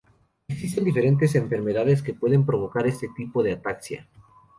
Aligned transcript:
Existen 0.47 0.83
diferentes 0.83 1.35
enfermedades 1.35 2.01
que 2.01 2.15
pueden 2.15 2.43
provocar 2.43 2.87
este 2.87 3.09
tipo 3.09 3.43
de 3.43 3.51
ataxia. 3.53 4.09